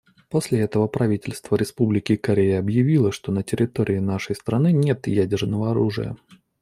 После 0.29 0.61
этого 0.61 0.87
правительство 0.87 1.55
Республики 1.55 2.15
Корея 2.15 2.57
объявило, 2.57 3.11
что 3.11 3.31
на 3.31 3.43
территории 3.43 3.99
нашей 3.99 4.33
страны 4.35 4.71
нет 4.71 5.05
ядерного 5.05 5.69
оружия. 5.69 6.17